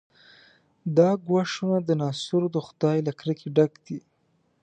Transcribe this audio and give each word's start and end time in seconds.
دا 0.97 1.09
ګواښونه 1.27 1.77
د 1.83 1.89
ناصرو 2.01 2.47
د 2.53 2.57
خدۍ 2.67 2.97
له 3.07 3.11
کرکې 3.19 3.47
ډک 3.55 3.73
دي. 3.85 3.99